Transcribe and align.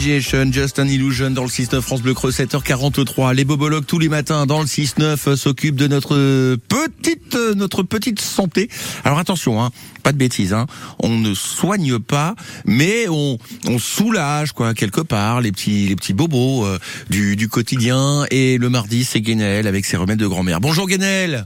Just 0.00 0.78
an 0.78 0.86
Illusion 0.86 1.32
dans 1.32 1.42
le 1.42 1.48
6-9 1.48 1.80
France 1.80 2.02
Bleu 2.02 2.14
Creux 2.14 2.30
7h43. 2.30 3.34
Les 3.34 3.44
bobologues 3.44 3.84
tous 3.84 3.98
les 3.98 4.08
matins 4.08 4.46
dans 4.46 4.60
le 4.60 4.66
6-9 4.66 5.02
euh, 5.02 5.36
s'occupent 5.36 5.74
de 5.74 5.88
notre 5.88 6.56
petite 6.68 7.34
euh, 7.34 7.54
notre 7.54 7.82
petite 7.82 8.20
santé. 8.20 8.70
Alors 9.02 9.18
attention, 9.18 9.60
hein, 9.60 9.72
pas 10.04 10.12
de 10.12 10.16
bêtises, 10.16 10.52
hein. 10.54 10.66
On 11.00 11.18
ne 11.18 11.34
soigne 11.34 11.98
pas, 11.98 12.36
mais 12.64 13.08
on, 13.08 13.38
on 13.66 13.78
soulage 13.80 14.52
quoi 14.52 14.72
quelque 14.72 15.00
part 15.00 15.40
les 15.40 15.50
petits 15.50 15.88
les 15.88 15.96
petits 15.96 16.14
bobos 16.14 16.64
euh, 16.64 16.78
du, 17.10 17.34
du 17.34 17.48
quotidien. 17.48 18.24
Et 18.30 18.56
le 18.56 18.70
mardi, 18.70 19.02
c'est 19.02 19.20
Guénel 19.20 19.66
avec 19.66 19.84
ses 19.84 19.96
remèdes 19.96 20.20
de 20.20 20.28
grand-mère. 20.28 20.60
Bonjour 20.60 20.86
Guénel 20.86 21.44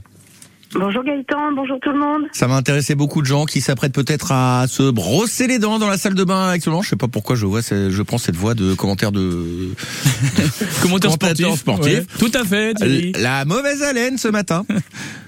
Bonjour 0.75 1.03
Gaëtan, 1.03 1.51
bonjour 1.55 1.79
tout 1.81 1.91
le 1.91 1.99
monde. 1.99 2.23
Ça 2.31 2.47
va 2.47 2.55
intéresser 2.55 2.95
beaucoup 2.95 3.21
de 3.21 3.27
gens 3.27 3.45
qui 3.45 3.61
s'apprêtent 3.61 3.93
peut-être 3.93 4.31
à 4.31 4.65
se 4.67 4.89
brosser 4.89 5.47
les 5.47 5.59
dents 5.59 5.79
dans 5.79 5.87
la 5.87 5.97
salle 5.97 6.15
de 6.15 6.23
bain 6.23 6.49
actuellement. 6.49 6.81
Je 6.81 6.89
sais 6.89 6.95
pas 6.95 7.07
pourquoi 7.07 7.35
je 7.35 7.45
vois, 7.45 7.61
je 7.61 8.01
prends 8.01 8.17
cette 8.17 8.35
voix 8.35 8.53
de 8.53 8.73
commentaire 8.73 9.11
de, 9.11 9.69
commentaire 10.81 11.11
sportif. 11.11 11.55
sportif. 11.55 12.07
Tout 12.17 12.31
à 12.33 12.43
fait. 12.43 12.73
Thierry. 12.73 13.11
La 13.19 13.45
mauvaise 13.45 13.83
haleine 13.83 14.17
ce 14.17 14.27
matin. 14.27 14.65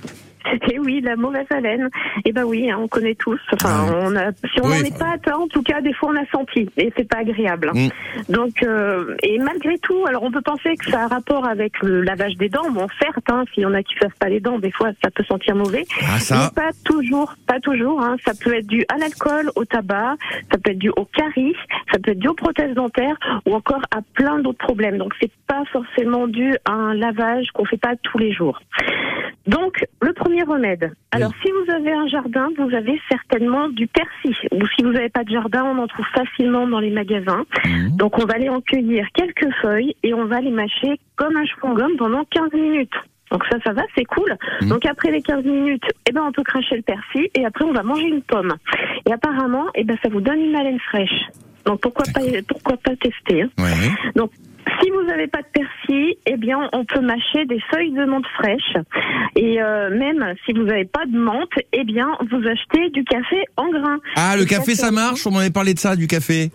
C'était 0.51 0.79
oui, 0.79 1.01
la 1.01 1.15
mauvaise 1.15 1.45
haleine. 1.49 1.89
Eh 2.25 2.31
ben 2.31 2.43
oui, 2.43 2.69
hein, 2.69 2.77
on 2.79 2.87
connaît 2.87 3.15
tous. 3.15 3.39
Enfin, 3.53 3.87
on 4.01 4.15
a, 4.15 4.31
si 4.31 4.61
on 4.61 4.67
n'en 4.67 4.75
est 4.75 4.97
pas 4.97 5.13
atteint, 5.13 5.37
en 5.37 5.47
tout 5.47 5.63
cas, 5.63 5.81
des 5.81 5.93
fois 5.93 6.09
on 6.13 6.15
a 6.15 6.25
senti, 6.31 6.69
et 6.77 6.91
c'est 6.97 7.07
pas 7.07 7.19
agréable. 7.19 7.71
Mm. 7.73 7.87
Donc, 8.29 8.63
euh, 8.63 9.15
et 9.23 9.37
malgré 9.39 9.77
tout, 9.79 10.05
alors 10.07 10.23
on 10.23 10.31
peut 10.31 10.41
penser 10.41 10.75
que 10.75 10.89
ça 10.91 11.03
a 11.03 11.07
rapport 11.07 11.47
avec 11.47 11.81
le 11.81 12.01
lavage 12.01 12.35
des 12.35 12.49
dents. 12.49 12.69
Bon, 12.71 12.87
certes, 13.01 13.25
hein, 13.29 13.43
s'il 13.53 13.63
y 13.63 13.65
en 13.65 13.73
a 13.73 13.83
qui 13.83 13.95
ne 14.01 14.09
pas 14.19 14.29
les 14.29 14.39
dents, 14.39 14.59
des 14.59 14.71
fois 14.71 14.91
ça 15.03 15.09
peut 15.11 15.23
sentir 15.23 15.55
mauvais. 15.55 15.83
Ah, 16.01 16.19
ça. 16.19 16.35
Mais 16.55 16.61
pas 16.63 16.71
toujours, 16.83 17.35
pas 17.47 17.59
toujours. 17.59 18.01
Hein. 18.01 18.17
Ça 18.25 18.33
peut 18.39 18.53
être 18.55 18.67
dû 18.67 18.85
à 18.93 18.97
l'alcool, 18.97 19.51
au 19.55 19.65
tabac, 19.65 20.15
ça 20.51 20.57
peut 20.57 20.71
être 20.71 20.79
dû 20.79 20.89
au 20.89 21.05
caries, 21.05 21.55
ça 21.91 21.99
peut 21.99 22.11
être 22.11 22.19
dû 22.19 22.27
aux 22.27 22.33
prothèses 22.33 22.73
dentaires 22.75 23.17
ou 23.45 23.55
encore 23.55 23.81
à 23.91 23.99
plein 24.13 24.39
d'autres 24.39 24.65
problèmes. 24.65 24.97
Donc 24.97 25.13
c'est 25.19 25.31
pas 25.47 25.63
forcément 25.71 26.27
dû 26.27 26.55
à 26.65 26.71
un 26.71 26.93
lavage 26.93 27.47
qu'on 27.53 27.65
fait 27.65 27.77
pas 27.77 27.95
tous 28.01 28.17
les 28.17 28.31
jours. 28.31 28.59
Donc, 29.47 29.85
le 30.01 30.13
premier 30.13 30.43
remède. 30.43 30.91
Alors, 31.11 31.31
si 31.43 31.51
vous 31.51 31.71
avez 31.71 31.91
un 31.91 32.07
jardin, 32.07 32.49
vous 32.57 32.73
avez 32.75 32.99
certainement 33.09 33.69
du 33.69 33.87
persil. 33.87 34.35
Ou 34.51 34.65
si 34.75 34.83
vous 34.83 34.91
n'avez 34.91 35.09
pas 35.09 35.23
de 35.23 35.29
jardin, 35.29 35.63
on 35.63 35.77
en 35.77 35.87
trouve 35.87 36.05
facilement 36.15 36.67
dans 36.67 36.79
les 36.79 36.89
magasins. 36.89 37.45
Mhm. 37.65 37.97
Donc, 37.97 38.17
on 38.17 38.25
va 38.25 38.35
aller 38.35 38.49
en 38.49 38.61
cueillir 38.61 39.05
quelques 39.13 39.53
feuilles 39.61 39.95
et 40.03 40.13
on 40.13 40.25
va 40.25 40.41
les 40.41 40.51
mâcher 40.51 40.99
comme 41.15 41.35
un 41.35 41.43
chewing-gum 41.43 41.95
pendant 41.97 42.23
15 42.25 42.53
minutes. 42.53 42.93
Donc 43.31 43.43
ça, 43.51 43.57
ça 43.65 43.73
va, 43.73 43.81
c'est 43.97 44.05
cool. 44.05 44.37
Mhm. 44.61 44.69
Donc 44.69 44.85
après 44.85 45.11
les 45.11 45.21
15 45.21 45.43
minutes, 45.43 45.83
eh 46.07 46.11
ben 46.11 46.21
on 46.27 46.31
peut 46.31 46.43
cracher 46.43 46.75
le 46.75 46.83
persil 46.83 47.27
et 47.33 47.43
après 47.43 47.65
on 47.65 47.73
va 47.73 47.81
manger 47.81 48.07
une 48.07 48.21
pomme. 48.21 48.53
Et 49.07 49.11
apparemment, 49.11 49.65
eh 49.73 49.83
ben 49.83 49.97
ça 50.03 50.09
vous 50.09 50.21
donne 50.21 50.39
une 50.39 50.55
haleine 50.55 50.79
fraîche. 50.79 51.25
Donc 51.65 51.81
pourquoi 51.81 52.05
pas, 52.13 52.21
pourquoi 52.47 52.77
pas 52.77 52.95
tester 52.95 53.41
hein. 53.41 53.49
Ouais. 53.57 54.11
Donc, 54.15 54.31
si 54.81 54.89
vous 54.89 55.03
n'avez 55.03 55.27
pas 55.27 55.41
de 55.41 55.47
persil, 55.53 56.15
eh 56.25 56.37
bien, 56.37 56.69
on 56.73 56.85
peut 56.85 57.01
mâcher 57.01 57.45
des 57.45 57.59
feuilles 57.71 57.91
de 57.91 58.05
menthe 58.05 58.27
fraîche. 58.39 58.73
Et 59.35 59.61
euh, 59.61 59.89
même 59.97 60.33
si 60.45 60.53
vous 60.53 60.63
n'avez 60.63 60.85
pas 60.85 61.05
de 61.05 61.17
menthe, 61.17 61.53
eh 61.73 61.83
bien, 61.83 62.07
vous 62.31 62.41
achetez 62.47 62.89
du 62.89 63.03
café 63.03 63.45
en 63.57 63.69
grains. 63.69 63.99
Ah, 64.15 64.35
le 64.37 64.45
café 64.45 64.75
ça 64.75 64.91
marche? 64.91 65.25
On 65.27 65.31
m'avait 65.31 65.51
parlé 65.51 65.73
de 65.73 65.79
ça, 65.79 65.95
du 65.95 66.07
café. 66.07 66.51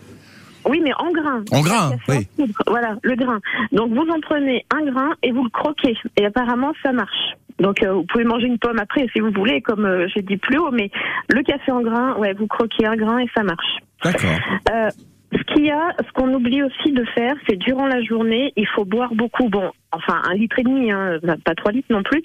Oui, 0.69 0.81
mais 0.83 0.92
en 0.98 1.11
grains. 1.11 1.44
En 1.53 1.61
en 1.61 1.97
poudre. 1.98 2.25
Voilà, 2.66 2.97
le 3.03 3.14
grain. 3.16 3.41
Donc, 3.72 3.92
vous 3.92 4.06
en 4.11 4.20
prenez 4.20 4.66
un 4.75 4.84
grain 4.84 5.11
et 5.22 5.33
vous 5.33 5.44
le 5.44 5.50
croquez. 5.50 5.97
Et 6.16 6.27
apparemment, 6.27 6.72
ça 6.83 6.92
marche. 6.92 7.34
Donc, 7.58 7.83
euh, 7.83 7.92
vous 7.92 8.05
pouvez 8.05 8.25
manger 8.25 8.47
une 8.47 8.58
pomme 8.58 8.78
après 8.78 9.06
si 9.12 9.20
vous 9.20 9.31
voulez, 9.31 9.61
comme 9.62 9.84
euh, 9.84 10.06
j'ai 10.14 10.22
dit 10.22 10.36
plus 10.36 10.58
haut. 10.58 10.70
Mais 10.70 10.91
le 11.28 11.42
café 11.42 11.72
en 11.72 11.81
grains, 11.81 12.14
ouais, 12.16 12.34
vous 12.34 12.47
croquez 12.47 12.86
un 12.86 12.97
grain 12.97 13.19
et 13.19 13.28
ça 13.34 13.42
marche. 13.42 13.78
D'accord. 14.03 14.31
Euh, 14.70 14.91
qu'il 15.61 15.69
y 15.69 15.70
a, 15.70 15.94
ce 15.98 16.12
qu'on 16.12 16.33
oublie 16.33 16.62
aussi 16.62 16.92
de 16.92 17.05
faire, 17.05 17.34
c'est 17.48 17.56
durant 17.56 17.86
la 17.86 18.03
journée, 18.03 18.53
il 18.56 18.66
faut 18.69 18.84
boire 18.84 19.14
beaucoup. 19.14 19.48
Bon, 19.48 19.70
enfin 19.92 20.20
un 20.25 20.34
litre 20.34 20.58
et 20.58 20.62
demi, 20.62 20.91
hein, 20.91 21.19
pas 21.44 21.55
trois 21.55 21.72
litres 21.72 21.92
non 21.92 22.03
plus. 22.03 22.22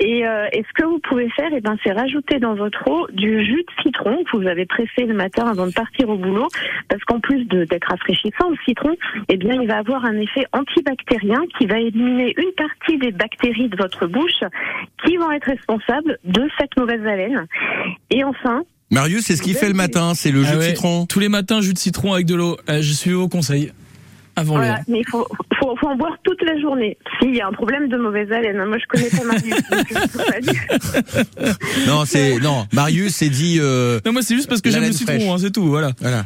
Et, 0.00 0.26
euh, 0.26 0.46
et 0.52 0.62
ce 0.62 0.72
que 0.74 0.86
vous 0.86 0.98
pouvez 0.98 1.30
faire, 1.30 1.48
eh 1.52 1.60
ben, 1.60 1.76
c'est 1.82 1.92
rajouter 1.92 2.38
dans 2.38 2.54
votre 2.54 2.86
eau 2.90 3.06
du 3.12 3.44
jus 3.44 3.64
de 3.64 3.82
citron 3.82 4.22
que 4.24 4.36
vous 4.36 4.46
avez 4.46 4.66
pressé 4.66 5.06
le 5.06 5.14
matin 5.14 5.46
avant 5.46 5.66
de 5.66 5.72
partir 5.72 6.08
au 6.10 6.16
boulot, 6.16 6.48
parce 6.88 7.02
qu'en 7.04 7.20
plus 7.20 7.44
d'être 7.46 7.88
rafraîchissant, 7.88 8.50
le 8.50 8.56
citron, 8.66 8.94
eh 9.28 9.36
bien, 9.36 9.54
il 9.60 9.66
va 9.66 9.78
avoir 9.78 10.04
un 10.04 10.16
effet 10.18 10.44
antibactérien 10.52 11.40
qui 11.58 11.66
va 11.66 11.80
éliminer 11.80 12.34
une 12.36 12.52
partie 12.52 12.98
des 12.98 13.12
bactéries 13.12 13.68
de 13.68 13.76
votre 13.76 14.06
bouche 14.06 14.44
qui 15.04 15.16
vont 15.16 15.30
être 15.32 15.46
responsables 15.46 16.18
de 16.24 16.48
cette 16.58 16.76
mauvaise 16.76 17.06
haleine. 17.06 17.46
Et 18.10 18.24
enfin, 18.24 18.62
Marius, 18.94 19.24
c'est 19.26 19.36
ce 19.36 19.42
qu'il 19.42 19.54
fait 19.56 19.68
le 19.68 19.74
matin, 19.74 20.12
c'est 20.14 20.30
le 20.30 20.42
jus 20.42 20.48
Ah 20.52 20.54
de 20.54 20.58
ouais. 20.60 20.68
citron. 20.68 21.04
Tous 21.06 21.18
les 21.20 21.28
matins, 21.28 21.60
jus 21.60 21.74
de 21.74 21.78
citron 21.78 22.12
avec 22.14 22.26
de 22.26 22.34
l'eau. 22.36 22.56
Euh, 22.70 22.80
je 22.80 22.92
suis 22.92 23.12
vos 23.12 23.28
conseils. 23.28 23.72
Avant 24.36 24.54
Voilà, 24.56 24.78
le. 24.86 24.92
mais 24.92 24.98
il 25.00 25.08
faut, 25.08 25.26
faut, 25.60 25.76
faut 25.80 25.86
en 25.86 25.96
boire 25.96 26.16
toute 26.24 26.42
la 26.42 26.58
journée. 26.60 26.96
S'il 27.20 27.36
y 27.36 27.40
a 27.40 27.46
un 27.46 27.52
problème 27.52 27.88
de 27.88 27.96
mauvaise 27.96 28.30
haleine, 28.32 28.58
hein. 28.58 28.66
moi 28.66 28.78
je 28.78 28.86
connais 28.88 29.08
pas 29.10 29.24
Marius. 29.24 29.54
donc 29.70 29.86
je 29.88 30.08
peux 30.08 30.24
pas 30.24 30.40
dire. 30.40 31.54
Non, 31.86 32.04
c'est 32.04 32.38
non. 32.40 32.66
Marius 32.72 33.14
s'est 33.14 33.28
dit. 33.28 33.58
Euh, 33.60 34.00
Non, 34.04 34.12
moi, 34.12 34.22
c'est 34.22 34.34
juste 34.34 34.48
parce 34.48 34.60
que 34.60 34.70
j'aime 34.70 34.82
le 34.84 34.92
citron, 34.92 35.34
hein, 35.34 35.38
c'est 35.38 35.52
tout. 35.52 35.66
Voilà. 35.66 35.92
voilà. 36.00 36.24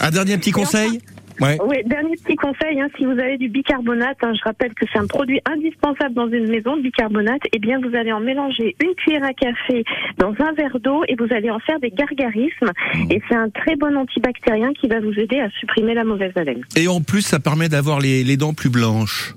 Un 0.00 0.10
dernier 0.10 0.36
petit 0.38 0.50
conseil. 0.50 1.00
Ouais. 1.40 1.58
Oui, 1.66 1.76
dernier 1.84 2.16
petit 2.16 2.36
conseil, 2.36 2.80
hein, 2.80 2.88
si 2.96 3.04
vous 3.04 3.12
avez 3.12 3.36
du 3.38 3.48
bicarbonate, 3.48 4.16
hein, 4.22 4.32
je 4.34 4.42
rappelle 4.42 4.72
que 4.74 4.86
c'est 4.92 4.98
un 4.98 5.06
produit 5.06 5.40
indispensable 5.44 6.14
dans 6.14 6.28
une 6.28 6.48
maison, 6.48 6.76
le 6.76 6.82
bicarbonate, 6.82 7.42
eh 7.52 7.58
bien 7.58 7.78
vous 7.80 7.94
allez 7.94 8.12
en 8.12 8.20
mélanger 8.20 8.74
une 8.82 8.94
cuillère 8.94 9.24
à 9.24 9.32
café 9.32 9.84
dans 10.18 10.34
un 10.38 10.52
verre 10.52 10.78
d'eau 10.80 11.02
et 11.08 11.14
vous 11.16 11.26
allez 11.30 11.50
en 11.50 11.58
faire 11.60 11.78
des 11.80 11.90
gargarismes. 11.90 12.72
Et 13.10 13.20
c'est 13.28 13.36
un 13.36 13.50
très 13.50 13.76
bon 13.76 13.96
antibactérien 13.96 14.72
qui 14.72 14.88
va 14.88 15.00
vous 15.00 15.12
aider 15.18 15.40
à 15.40 15.50
supprimer 15.50 15.94
la 15.94 16.04
mauvaise 16.04 16.32
haleine. 16.36 16.62
Et 16.76 16.88
en 16.88 17.00
plus, 17.00 17.22
ça 17.22 17.38
permet 17.38 17.68
d'avoir 17.68 18.00
les, 18.00 18.24
les 18.24 18.36
dents 18.36 18.54
plus 18.54 18.70
blanches. 18.70 19.34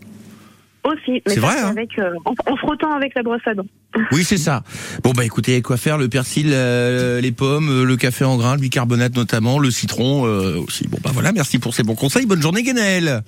Aussi, 0.86 1.22
mais 1.28 1.34
C'est 1.34 1.40
vrai, 1.42 1.60
hein 1.62 1.70
avec, 1.70 2.00
euh, 2.00 2.14
en, 2.24 2.34
en 2.52 2.56
frottant 2.56 2.94
avec 2.94 3.14
la 3.14 3.22
brosse 3.22 3.42
à 3.46 3.54
dents. 3.54 3.66
Oui, 4.12 4.24
c'est 4.24 4.38
ça. 4.38 4.64
Bon 5.04 5.12
bah 5.12 5.26
écoutez, 5.26 5.62
quoi 5.62 5.78
faire? 5.78 5.98
Le 5.98 6.10
persil, 6.10 6.50
euh, 6.52 7.22
les 7.22 7.32
pommes, 7.32 7.70
euh, 7.70 7.84
le 7.84 7.98
café 7.98 8.26
en 8.26 8.38
grains, 8.38 8.56
le 8.56 8.62
bicarbonate 8.62 9.16
notamment, 9.16 9.60
le 9.60 9.72
citron 9.72 10.26
euh, 10.26 10.58
aussi. 10.58 10.88
Bon 10.88 10.98
bah 11.04 11.12
voilà, 11.14 11.32
merci 11.32 11.60
pour 11.60 11.74
ces 11.74 11.84
bons 11.84 11.96
conseils. 11.96 12.26
Bonne 12.26 12.42
journée, 12.42 12.64
Guénel. 12.64 13.22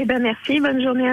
Eh 0.00 0.04
ben 0.04 0.20
merci, 0.22 0.60
bonne 0.60 0.80
journée 0.82 1.04
à 1.04 1.08